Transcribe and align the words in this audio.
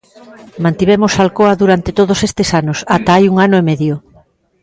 Mantivemos 0.63 1.13
Alcoa 1.23 1.53
durante 1.63 1.91
todos 1.99 2.19
estes 2.29 2.49
anos, 2.61 2.77
ata 2.95 3.09
hai 3.15 3.23
un 3.31 3.35
ano 3.45 3.55
e 3.61 3.63
medio. 3.69 3.93